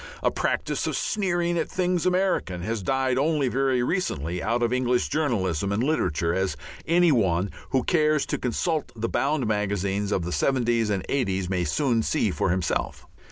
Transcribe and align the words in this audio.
A 0.23 0.31
practice 0.31 0.87
of 0.87 0.97
sneering 0.97 1.59
at 1.59 1.69
things 1.69 2.07
American 2.07 2.63
has 2.63 2.81
died 2.81 3.19
only 3.19 3.49
very 3.49 3.83
recently 3.83 4.41
out 4.41 4.63
of 4.63 4.73
English 4.73 5.09
journalism 5.09 5.71
and 5.71 5.83
literature, 5.83 6.33
as 6.33 6.57
any 6.87 7.11
one 7.11 7.51
who 7.69 7.83
cares 7.83 8.25
to 8.25 8.39
consult 8.39 8.91
the 8.95 9.07
bound 9.07 9.45
magazines 9.45 10.11
of 10.11 10.23
the 10.25 10.31
'seventies 10.31 10.89
and 10.89 11.05
'eighties 11.07 11.51
may 11.51 11.63
soon 11.63 12.01
see 12.01 12.31
for 12.31 12.49
himself. 12.49 13.05